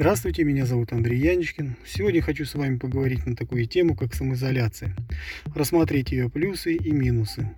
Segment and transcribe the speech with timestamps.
[0.00, 1.76] Здравствуйте, меня зовут Андрей Яничкин.
[1.84, 4.96] Сегодня хочу с вами поговорить на такую тему, как самоизоляция.
[5.54, 7.54] Рассмотреть ее плюсы и минусы.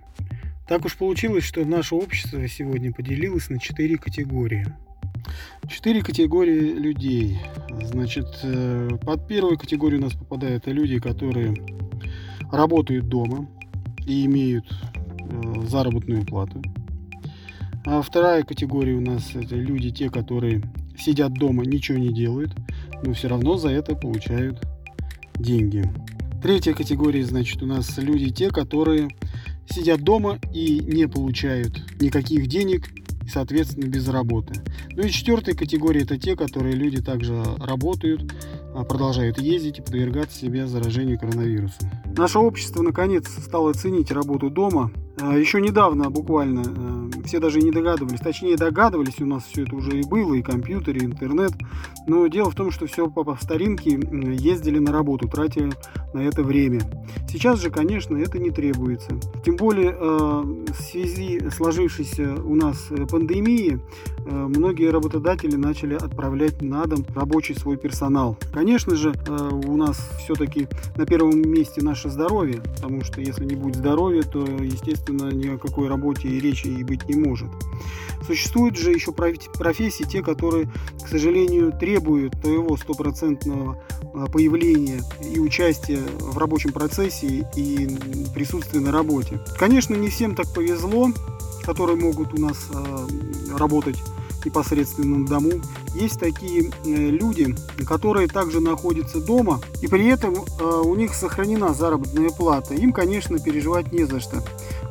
[0.67, 4.67] Так уж получилось, что наше общество сегодня поделилось на четыре категории.
[5.69, 7.39] Четыре категории людей.
[7.81, 11.55] Значит, э, под первую категорию у нас попадают люди, которые
[12.51, 13.49] работают дома
[14.05, 16.61] и имеют э, заработную плату.
[17.85, 20.61] А вторая категория у нас это люди, те, которые
[20.97, 22.51] сидят дома, ничего не делают,
[23.03, 24.61] но все равно за это получают
[25.35, 25.83] деньги.
[26.41, 29.09] Третья категория, значит, у нас люди те, которые
[29.69, 32.89] сидят дома и не получают никаких денег,
[33.25, 34.53] и, соответственно, без работы.
[34.91, 38.33] Ну и четвертая категория– это те, которые люди также работают,
[38.75, 41.89] а, продолжают ездить и подвергать себя заражению коронавирусом.
[42.17, 48.19] Наше общество, наконец, стало ценить работу дома– Еще недавно буквально э, все даже не догадывались,
[48.19, 51.51] точнее догадывались, у нас все это уже и было, и компьютер, и интернет.
[52.07, 55.69] Но дело в том, что все по старинке ездили на работу, тратя
[56.15, 56.81] на это время.
[57.29, 59.11] Сейчас же, конечно, это не требуется.
[59.45, 63.79] Тем более э, в связи сложившейся у нас э, пандемией,
[64.25, 68.37] многие работодатели начали отправлять на дом рабочий свой персонал.
[68.53, 69.13] Конечно же,
[69.67, 74.39] у нас все-таки на первом месте наше здоровье, потому что если не будет здоровья, то,
[74.39, 77.49] естественно, естественно, ни о какой работе и речи и быть не может.
[78.25, 80.71] Существуют же еще профессии, те, которые,
[81.03, 83.81] к сожалению, требуют твоего стопроцентного
[84.13, 87.97] а, появления и участия в рабочем процессе и
[88.33, 89.41] присутствия на работе.
[89.57, 91.09] Конечно, не всем так повезло,
[91.63, 93.07] которые могут у нас а,
[93.57, 93.97] работать
[94.45, 95.51] непосредственно на дому.
[95.95, 101.73] Есть такие э, люди, которые также находятся дома, и при этом э, у них сохранена
[101.73, 102.73] заработная плата.
[102.73, 104.43] Им, конечно, переживать не за что.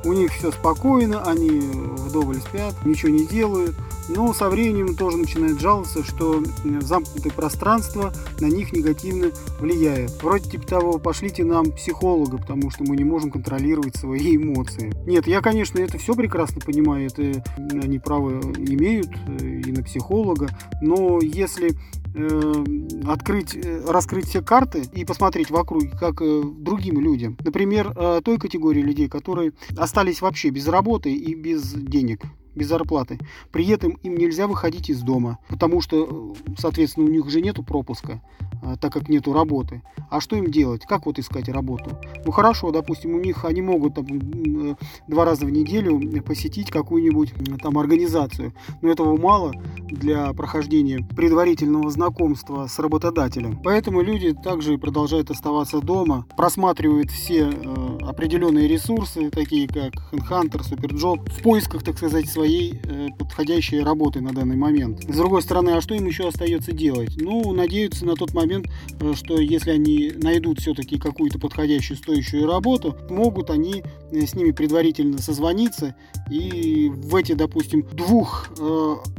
[0.05, 3.75] У них все спокойно, они вдоволь спят, ничего не делают.
[4.09, 6.43] Но со временем тоже начинает жаловаться, что
[6.81, 10.23] замкнутое пространство на них негативно влияет.
[10.23, 14.93] Вроде типа того, пошлите нам психолога, потому что мы не можем контролировать свои эмоции.
[15.07, 20.49] Нет, я, конечно, это все прекрасно понимаю, это они право имеют э, и на психолога,
[20.81, 21.73] но если
[22.15, 22.65] э,
[23.07, 26.23] открыть, э, раскрыть все карты и посмотреть вокруг, как
[26.63, 27.37] другим людям.
[27.45, 32.23] Например, той категории людей, которые остались вообще без работы и без денег
[32.55, 33.19] без зарплаты.
[33.51, 38.21] При этом им нельзя выходить из дома, потому что, соответственно, у них же нету пропуска,
[38.63, 39.83] а, так как нету работы.
[40.11, 40.83] А что им делать?
[40.87, 41.99] Как вот искать работу?
[42.25, 44.75] Ну хорошо, допустим, у них они могут там, э,
[45.09, 48.53] два раза в неделю посетить какую-нибудь там организацию,
[48.83, 49.53] но этого мало
[49.89, 53.61] для прохождения предварительного знакомства с работодателем.
[53.63, 61.31] Поэтому люди также продолжают оставаться дома, просматривают все э, определенные ресурсы, такие как HandHunter, SuperJob,
[61.31, 65.03] в поисках, так сказать, своей э, подходящей работы на данный момент.
[65.03, 67.17] С другой стороны, а что им еще остается делать?
[67.17, 68.67] Ну, надеются на тот момент,
[69.01, 74.51] э, что если они найдут все-таки какую-то подходящую стоящую работу, могут они э, с ними
[74.53, 75.95] предварительно созвониться
[76.31, 78.51] и в эти, допустим, двух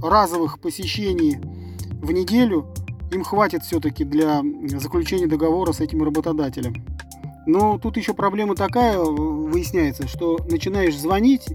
[0.01, 1.37] разовых посещений
[2.01, 2.67] в неделю
[3.11, 6.83] им хватит все-таки для заключения договора с этим работодателем.
[7.45, 11.45] Но тут еще проблема такая выясняется, что начинаешь звонить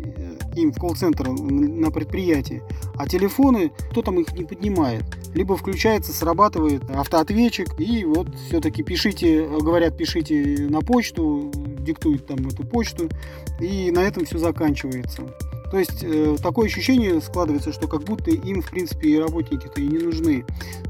[0.62, 2.62] им в колл-центр на предприятии,
[2.96, 5.04] а телефоны, кто там их не поднимает.
[5.34, 12.64] Либо включается, срабатывает автоответчик, и вот все-таки пишите, говорят, пишите на почту, диктуют там эту
[12.64, 13.08] почту,
[13.60, 15.22] и на этом все заканчивается.
[15.70, 19.86] То есть э, такое ощущение складывается, что как будто им, в принципе, и работники-то и
[19.86, 20.44] не нужны.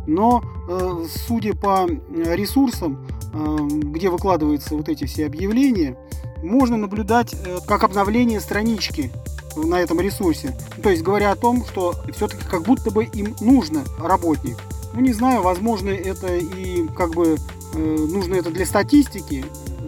[0.06, 5.96] Но, э, судя по ресурсам, э, где выкладываются вот эти все объявления,
[6.42, 9.10] можно наблюдать э, как обновление странички
[9.66, 10.56] на этом ресурсе.
[10.82, 14.56] То есть говоря о том, что все-таки как будто бы им нужно работник.
[14.94, 17.36] Ну не знаю, возможно это и как бы
[17.74, 19.44] э, нужно это для статистики,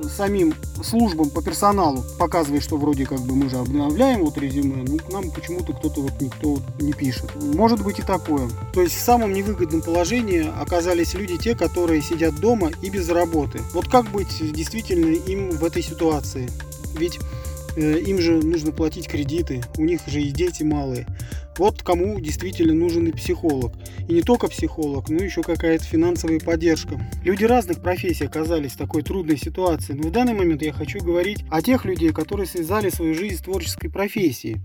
[0.08, 4.98] самим службам по персоналу показывает, что вроде как бы мы же обновляем вот резюме, ну
[4.98, 7.30] к нам почему-то кто-то вот никто не пишет.
[7.36, 8.48] Может быть и такое.
[8.72, 13.60] То есть в самом невыгодном положении оказались люди те, которые сидят дома и без работы.
[13.72, 16.48] Вот как быть действительно им в этой ситуации?
[16.94, 17.20] Ведь э,
[17.76, 21.06] им же нужно платить кредиты, у них же и дети малые.
[21.58, 23.74] Вот кому действительно нужен и психолог.
[24.08, 26.98] И не только психолог, но еще какая-то финансовая поддержка.
[27.22, 29.92] Люди разных профессий оказались в такой трудной ситуации.
[29.92, 33.42] Но в данный момент я хочу говорить о тех людей, которые связали свою жизнь с
[33.42, 34.56] творческой профессией.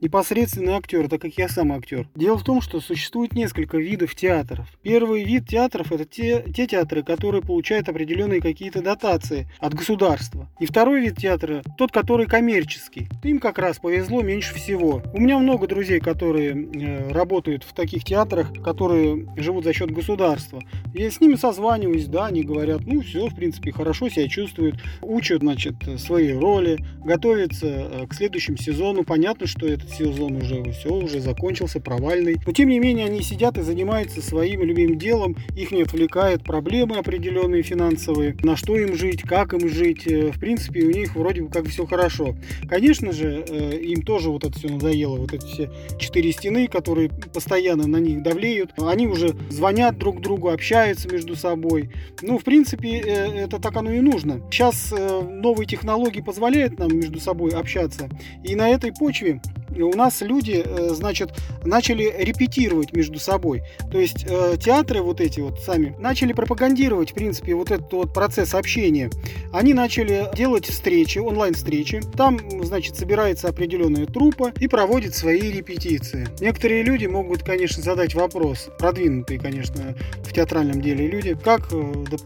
[0.00, 2.08] Непосредственно актер, так как я сам актер.
[2.14, 4.66] Дело в том, что существует несколько видов театров.
[4.82, 10.48] Первый вид театров это те, те театры, которые получают определенные какие-то дотации от государства.
[10.58, 13.08] И второй вид театра тот, который коммерческий.
[13.22, 15.02] Им как раз повезло меньше всего.
[15.12, 19.90] У меня много друзей, которые которые э, работают в таких театрах, которые живут за счет
[19.90, 20.62] государства.
[20.94, 25.40] Я с ними созваниваюсь, да, они говорят, ну все, в принципе, хорошо себя чувствуют, учат,
[25.40, 29.04] значит, свои роли, готовятся э, к следующему сезону.
[29.04, 32.36] Понятно, что этот сезон уже все, уже закончился, провальный.
[32.46, 36.96] Но тем не менее они сидят и занимаются своим любимым делом, их не отвлекает проблемы
[36.96, 40.06] определенные финансовые, на что им жить, как им жить.
[40.06, 42.36] Э, в принципе, у них вроде бы как все хорошо.
[42.68, 47.08] Конечно же, э, им тоже вот это все надоело, вот эти все четыре стены, которые
[47.08, 48.72] постоянно на них давлеют.
[48.78, 51.90] Они уже звонят друг другу, общаются между собой.
[52.22, 54.40] Ну, в принципе, э, это так оно и нужно.
[54.50, 58.08] Сейчас новые технологии позволяют нам между собой общаться.
[58.44, 59.40] И на этой почве
[59.76, 61.30] у нас люди, значит,
[61.64, 63.62] начали репетировать между собой.
[63.90, 64.26] То есть
[64.62, 69.10] театры вот эти вот сами начали пропагандировать, в принципе, вот этот вот процесс общения.
[69.52, 72.02] Они начали делать встречи, онлайн-встречи.
[72.16, 76.28] Там, значит, собирается определенная трупа и проводит свои репетиции.
[76.40, 81.76] Некоторые люди могут, конечно, задать вопрос, продвинутые, конечно, в театральном деле люди, как, э,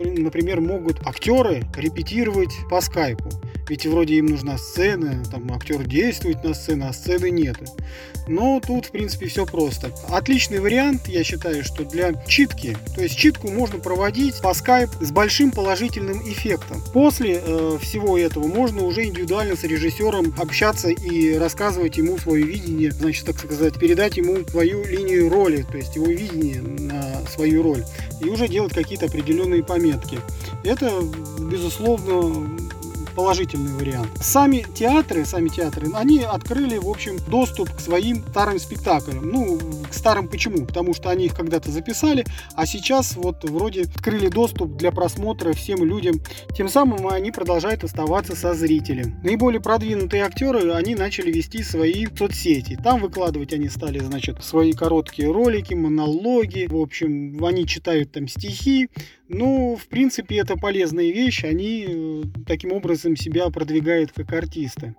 [0.01, 3.31] например, могут актеры репетировать по скайпу.
[3.69, 7.57] Ведь вроде им нужна сцена, там актер действует на сцене, а сцены нет.
[8.27, 9.91] Но тут, в принципе, все просто.
[10.09, 12.77] Отличный вариант, я считаю, что для читки.
[12.95, 16.83] То есть читку можно проводить по скайп с большим положительным эффектом.
[16.93, 22.91] После э, всего этого можно уже индивидуально с режиссером общаться и рассказывать ему свое видение,
[22.93, 27.85] значит, так сказать, передать ему свою линию роли, то есть его видение на свою роль,
[28.21, 30.19] и уже делать какие-то определенные пометки.
[30.63, 30.91] Это,
[31.39, 32.49] безусловно,
[33.15, 34.11] положительный вариант.
[34.21, 39.31] Сами театры, сами театры, они открыли, в общем, доступ к своим старым спектаклям.
[39.31, 39.59] Ну,
[39.89, 40.67] к старым почему?
[40.67, 42.25] Потому что они их когда-то записали,
[42.55, 46.21] а сейчас вот вроде открыли доступ для просмотра всем людям.
[46.57, 49.21] Тем самым они продолжают оставаться со зрителем.
[49.23, 52.79] Наиболее продвинутые актеры, они начали вести свои соцсети.
[52.83, 56.67] Там выкладывать они стали, значит, свои короткие ролики, монологи.
[56.69, 58.89] В общем, они читают там стихи,
[59.29, 61.45] ну, в принципе, это полезная вещь.
[61.45, 64.95] Они э, таким образом себя продвигают как артисты.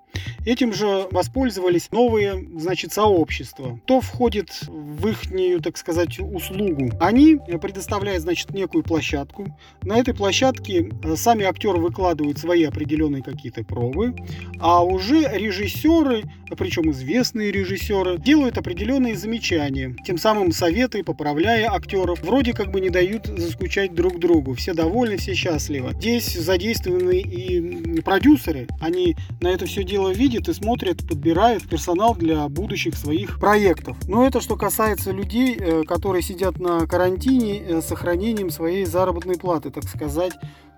[0.45, 3.79] Этим же воспользовались новые, значит, сообщества.
[3.83, 6.91] Кто входит в их, так сказать, услугу?
[6.99, 9.55] Они предоставляют, значит, некую площадку.
[9.83, 14.15] На этой площадке э, сами актеры выкладывают свои определенные какие-то пробы,
[14.59, 16.23] а уже режиссеры,
[16.57, 22.89] причем известные режиссеры, делают определенные замечания, тем самым советы, поправляя актеров, вроде как бы не
[22.89, 24.53] дают заскучать друг друг другу.
[24.53, 25.93] Все довольны, все счастливы.
[25.93, 28.67] Здесь задействованы и продюсеры.
[28.79, 33.97] Они на это все дело видят и смотрят, подбирают персонал для будущих своих проектов.
[34.07, 39.37] Но это что касается людей, э, которые сидят на карантине э, с сохранением своей заработной
[39.37, 40.33] платы, так сказать,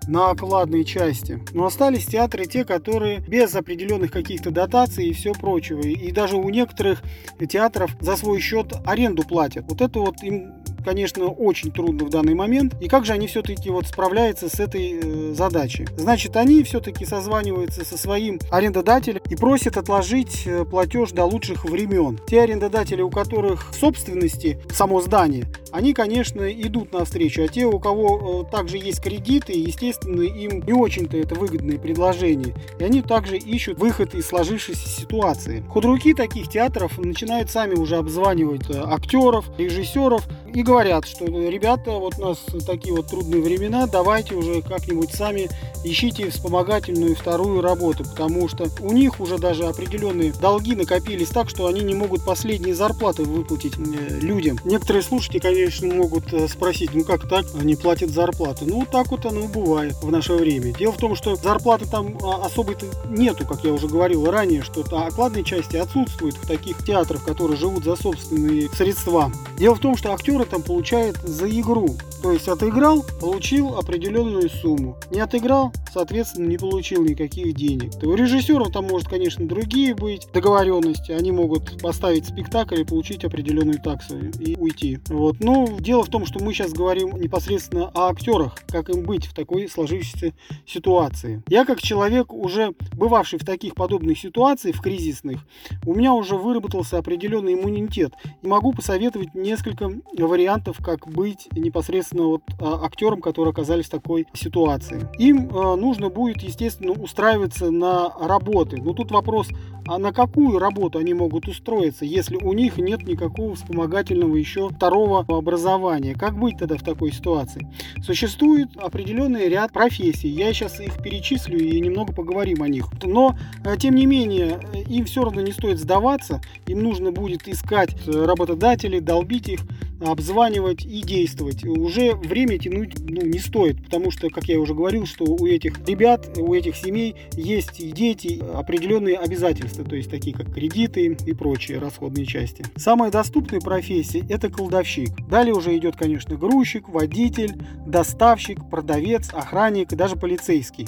[0.06, 1.42] на окладной части.
[1.52, 5.80] Но остались театры те, которые без определенных каких-то дотаций и все прочего.
[5.80, 7.02] И даже у некоторых
[7.48, 9.64] театров за свой счет аренду платят.
[9.68, 10.54] Вот это вот им
[10.88, 12.74] конечно, очень трудно в данный момент.
[12.80, 15.86] И как же они все-таки вот справляются с этой э, задачей?
[15.98, 22.18] Значит, они все-таки созваниваются со своим арендодателем и просят отложить э, платеж до лучших времен.
[22.26, 27.42] Те арендодатели, у которых собственности само здание, они, конечно, идут навстречу.
[27.42, 32.54] А те, у кого э, также есть кредиты, естественно, им не очень-то это выгодные предложения.
[32.78, 35.64] И они также ищут выход из сложившейся ситуации.
[35.68, 42.18] Худруки таких театров начинают сами уже обзванивать э, актеров, режиссеров и говорят, что ребята, вот
[42.18, 45.48] у нас такие вот трудные времена, давайте уже как-нибудь сами
[45.84, 51.66] ищите вспомогательную вторую работу, потому что у них уже даже определенные долги накопились так, что
[51.66, 54.58] они не могут последние зарплаты выплатить э, людям.
[54.64, 58.64] Некоторые слушатели, конечно, могут э, спросить, ну как так, они платят зарплаты.
[58.64, 60.72] Ну так вот оно бывает в наше время.
[60.72, 64.82] Дело в том, что зарплаты там а, особой-то нету, как я уже говорил ранее, что
[64.82, 69.32] окладной части отсутствует в таких театрах, которые живут за собственные средства.
[69.58, 71.96] Дело в том, что актеры там получают за игру.
[72.22, 74.96] То есть отыграл, получил определенную сумму.
[75.10, 77.92] Не отыграл, соответственно, не получил никаких денег.
[77.98, 81.12] То у режиссеров там может, конечно, другие быть договоренности.
[81.12, 84.98] Они могут поставить спектакль и получить определенную таксу и уйти.
[85.08, 85.40] Вот.
[85.48, 89.34] Но дело в том, что мы сейчас говорим непосредственно о актерах, как им быть в
[89.34, 90.34] такой сложившейся
[90.66, 91.42] ситуации.
[91.48, 95.40] Я как человек, уже бывавший в таких подобных ситуациях, в кризисных,
[95.86, 98.12] у меня уже выработался определенный иммунитет.
[98.42, 104.26] И могу посоветовать несколько вариантов, как быть непосредственно вот а, актерам, которые оказались в такой
[104.34, 105.08] ситуации.
[105.18, 108.76] Им э, нужно будет, естественно, устраиваться на работы.
[108.82, 109.48] Но тут вопрос,
[109.88, 115.24] а на какую работу они могут устроиться, если у них нет никакого вспомогательного еще второго
[115.38, 116.14] образования?
[116.14, 117.66] Как быть тогда в такой ситуации?
[118.02, 120.28] Существует определенный ряд профессий.
[120.28, 122.86] Я сейчас их перечислю и немного поговорим о них.
[123.02, 126.40] Но, э, тем не менее, э, им все равно не стоит сдаваться.
[126.66, 129.60] Им нужно будет искать работодателей, долбить их,
[130.00, 131.64] обзванивать и действовать.
[131.64, 135.86] Уже время тянуть ну, не стоит, потому что, как я уже говорил, что у этих
[135.86, 141.32] ребят, у этих семей есть и дети, определенные обязательства, то есть такие как кредиты и
[141.32, 142.64] прочие расходные части.
[142.76, 145.10] Самая доступная профессия– это колдовщик.
[145.28, 147.54] Далее уже идет, конечно, грузчик, водитель,
[147.86, 150.86] доставщик, продавец, охранник и даже полицейский.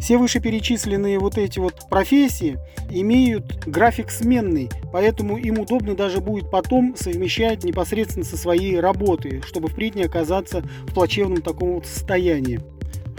[0.00, 2.58] Все вышеперечисленные вот эти вот профессии
[2.90, 9.68] имеют график сменный, поэтому им удобно даже будет потом совмещать непосредственно со своей работой, чтобы
[9.68, 12.60] впредь не оказаться в плачевном таком вот состоянии.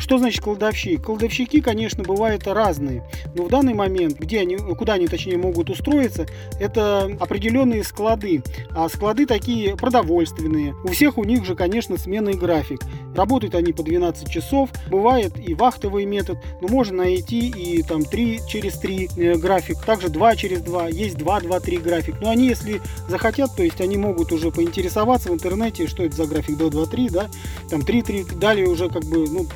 [0.01, 1.03] Что значит кладовщик?
[1.03, 6.25] Кладовщики, конечно, бывают разные, но в данный момент, где они, куда они точнее могут устроиться,
[6.59, 8.41] это определенные склады.
[8.71, 10.73] А склады такие продовольственные.
[10.83, 12.81] У всех у них же, конечно, сменный график.
[13.15, 18.41] Работают они по 12 часов, бывает и вахтовый метод, но можно найти и там 3
[18.47, 22.15] через 3 э, график, также 2 через 2, есть 2-2-3 график.
[22.21, 26.25] Но они, если захотят, то есть они могут уже поинтересоваться в интернете, что это за
[26.25, 27.29] график 2-2-3, да,
[27.69, 29.47] там 3-3, далее уже как бы, ну,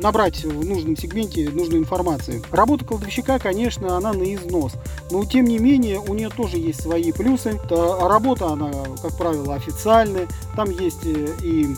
[0.00, 2.42] набрать в нужном сегменте нужную информацию.
[2.50, 4.72] Работа кладовщика, конечно, она на износ,
[5.10, 7.60] но тем не менее у нее тоже есть свои плюсы.
[7.70, 11.74] Работа, она, как правило, официальная, там есть э, и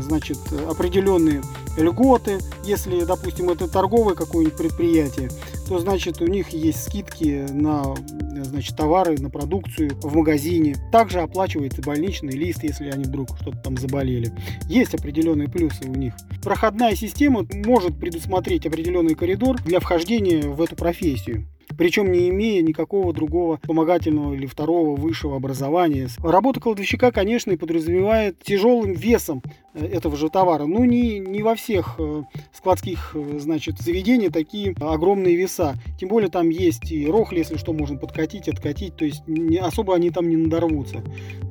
[0.00, 1.42] значит, определенные
[1.76, 2.38] льготы.
[2.64, 5.30] Если, допустим, это торговое какое-нибудь предприятие,
[5.68, 7.94] то, значит, у них есть скидки на
[8.42, 10.76] значит, товары, на продукцию в магазине.
[10.92, 14.32] Также оплачивается больничный лист, если они вдруг что-то там заболели.
[14.68, 16.14] Есть определенные плюсы у них.
[16.42, 23.12] Проходная система может предусмотреть определенный коридор для вхождения в эту профессию причем не имея никакого
[23.12, 26.08] другого помогательного или второго высшего образования.
[26.18, 29.42] Работа кладовщика, конечно, и подразумевает тяжелым весом
[29.74, 30.66] этого же товара.
[30.66, 35.74] Ну, не, не во всех э, складских, э, значит, заведениях такие огромные веса.
[35.98, 38.96] Тем более там есть и рохли, если что, можно подкатить, откатить.
[38.96, 41.02] То есть не, особо они там не надорвутся.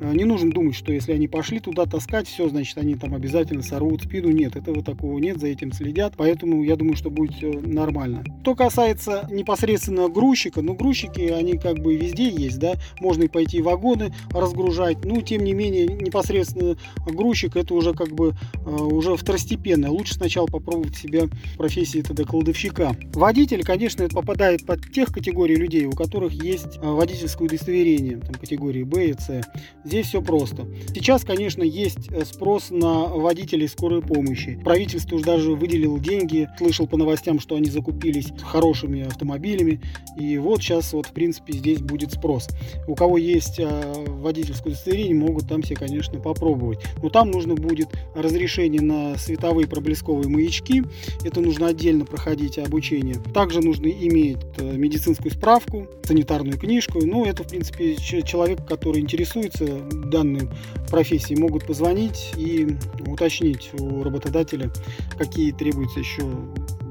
[0.01, 4.03] Не нужно думать, что если они пошли туда таскать, все, значит, они там обязательно сорвут
[4.03, 4.29] спину.
[4.29, 6.13] Нет, этого такого нет, за этим следят.
[6.17, 8.23] Поэтому я думаю, что будет нормально.
[8.41, 10.61] Что касается непосредственно грузчика.
[10.61, 12.75] Ну, грузчики, они как бы везде есть, да.
[12.99, 15.03] Можно и пойти вагоны разгружать.
[15.03, 19.91] Ну, тем не менее, непосредственно грузчик это уже как бы э, уже второстепенно.
[19.91, 22.96] Лучше сначала попробовать себя в профессии тогда кладовщика.
[23.13, 28.84] Водитель, конечно, попадает под тех категорий людей, у которых есть э, водительское удостоверение, там категории
[28.84, 29.41] Б и С.
[29.84, 30.67] Здесь все просто.
[30.93, 34.60] Сейчас, конечно, есть э, спрос на водителей скорой помощи.
[34.63, 36.50] Правительство уже даже выделило деньги.
[36.58, 39.82] Слышал по новостям, что они закупились хорошими автомобилями.
[40.17, 42.48] И вот сейчас вот в принципе здесь будет спрос.
[42.88, 46.79] У кого есть водительское удостоверение, могут там все, конечно, попробовать.
[47.01, 50.83] Но там нужно будет разрешение на световые проблесковые маячки.
[51.24, 53.15] Это нужно отдельно проходить обучение.
[53.33, 57.05] Также нужно иметь э, медицинскую справку, санитарную книжку.
[57.05, 60.50] Ну, это, в принципе, человек, который интересуется данной
[60.89, 62.75] профессией, могут позвонить и
[63.07, 64.72] уточнить у работодателя,
[65.17, 66.24] какие требуются еще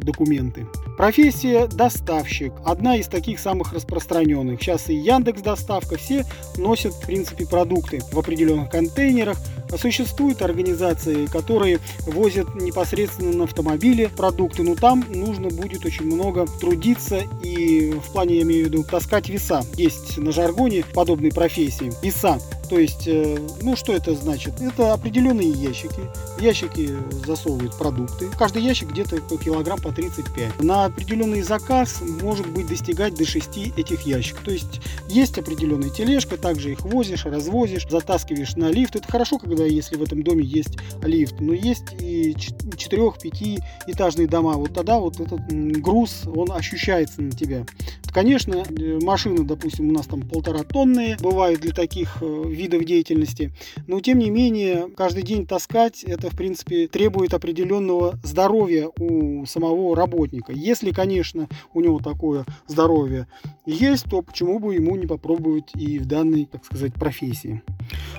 [0.03, 0.67] документы.
[0.97, 2.53] Профессия доставщик.
[2.65, 4.61] Одна из таких самых распространенных.
[4.61, 6.25] Сейчас и Яндекс доставка, все
[6.57, 9.39] носят в принципе продукты в определенных контейнерах.
[9.77, 17.23] Существуют организации, которые возят непосредственно на автомобиле продукты, но там нужно будет очень много трудиться
[17.43, 19.63] и в плане, я имею в виду, таскать веса.
[19.77, 21.93] Есть на жаргоне подобные профессии.
[22.03, 22.39] Веса.
[22.73, 24.59] То есть, э, ну что это значит?
[24.59, 26.01] Это определенные ящики.
[26.39, 28.31] В ящики засовывают продукты.
[28.39, 30.63] Каждый ящик где-то по килограмм по 35.
[30.63, 34.43] На определенный заказ может быть достигать до 6 этих ящиков.
[34.43, 38.97] То есть есть определенная тележка, также их возишь, развозишь, затаскиваешь на лифт.
[38.97, 41.37] Это хорошо, когда если в этом доме есть лифт.
[41.41, 44.55] Но есть и 4-5 этажные дома.
[44.55, 45.41] Вот тогда вот этот
[45.81, 47.65] груз, он ощущается на тебя.
[48.13, 53.53] Конечно, э, машины, допустим, у нас там полтора тонны бывают для таких э, видов деятельности,
[53.87, 59.97] но тем не менее каждый день таскать это в принципе требует определенного здоровья у самого
[59.97, 60.53] работника.
[60.53, 63.29] Если, конечно, у него такое здоровье
[63.65, 67.63] есть, то почему бы ему не попробовать и в данной, так сказать, профессии.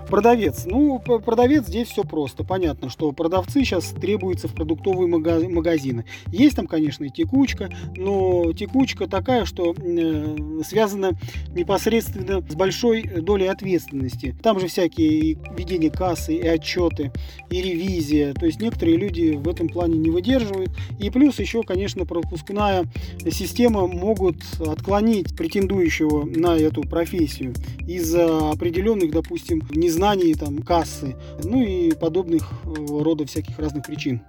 [0.10, 0.66] Продавец.
[0.66, 2.44] Ну, продавец здесь все просто.
[2.44, 6.06] Понятно, что продавцы сейчас требуются в продуктовые магазины.
[6.28, 11.18] Есть там, конечно, и текучка, но текучка такая, что э, связана
[11.54, 14.36] непосредственно с большой долей ответственности.
[14.42, 17.12] Там же всякие ведения кассы, и отчеты,
[17.50, 18.34] и ревизия.
[18.34, 20.72] То есть некоторые люди в этом плане не выдерживают.
[21.00, 22.86] И плюс еще, конечно, пропускная
[23.30, 27.54] система могут отклонить претендующего на эту профессию
[27.88, 34.22] из-за определенных, допустим, незнаний там, кассы, ну и подобных э, рода всяких разных причин.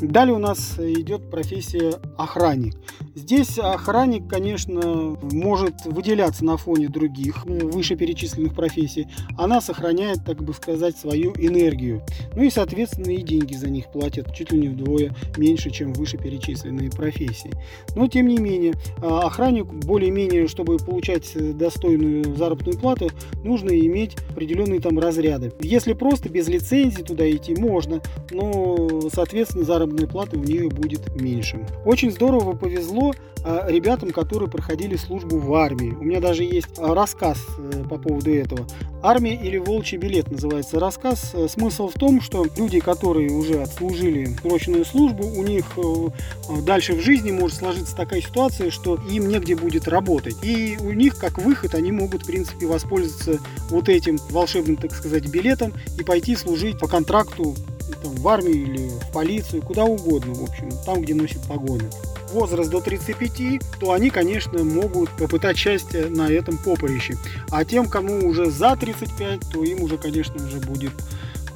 [0.00, 2.74] Далее у нас идет профессия охранник.
[3.14, 9.08] Здесь охранник, конечно, может выделяться на фоне других вышеперечисленных профессий.
[9.36, 12.02] Она сохраняет, так бы сказать, свою энергию.
[12.34, 16.90] Ну и, соответственно, и деньги за них платят чуть ли не вдвое меньше, чем вышеперечисленные
[16.90, 17.52] профессии.
[17.94, 23.10] Но, тем не менее, а, охранник более-менее, чтобы получать достойную заработную плату,
[23.44, 25.52] нужно иметь определенные там разряды.
[25.60, 31.66] Если просто без лицензии туда идти, можно, но, соответственно, заработная плата у них будет меньше.
[31.84, 35.94] Очень здорово повезло а, ребятам, которые проходили службу в армии.
[35.98, 38.66] У меня даже есть а, рассказ э, по поводу этого.
[39.02, 41.30] «Армия или волчий билет» называется рассказ.
[41.32, 46.92] Э, смысл в том, что люди, которые уже отслужили срочную службу, у них э, дальше
[46.92, 50.36] в жизни может сложиться такая ситуация, что им негде будет работать.
[50.42, 53.38] И у них, как выход, они могут, в принципе, воспользоваться
[53.70, 57.54] вот этим волшебным, так сказать, билетом и пойти служить по контракту
[57.96, 61.84] там, в армию или в полицию, куда угодно, в общем, там, где носит погоны.
[62.32, 67.16] Возраст до 35, то они, конечно, могут попытать счастье на этом попорище.
[67.50, 70.92] А тем, кому уже за 35, то им уже, конечно же, будет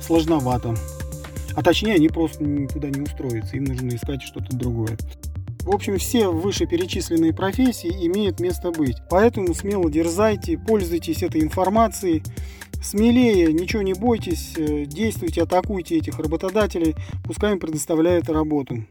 [0.00, 0.74] сложновато.
[1.54, 4.96] А точнее, они просто никуда не устроятся, им нужно искать что-то другое.
[5.64, 8.96] В общем, все вышеперечисленные профессии имеют место быть.
[9.08, 12.22] Поэтому смело дерзайте, пользуйтесь этой информацией.
[12.84, 18.84] Смелее, ничего не бойтесь, э, действуйте, атакуйте этих работодателей, пускай им предоставляют работу.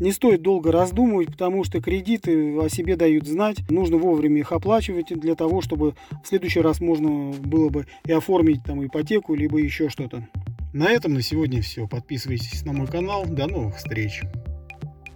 [0.00, 3.68] Не стоит долго раздумывать, потому что кредиты о себе дают знать.
[3.70, 8.62] Нужно вовремя их оплачивать для того, чтобы в следующий раз можно было бы и оформить
[8.64, 10.28] там ипотеку, либо еще что-то.
[10.74, 11.88] На этом на сегодня все.
[11.88, 13.24] Подписывайтесь на мой канал.
[13.26, 14.22] До новых встреч.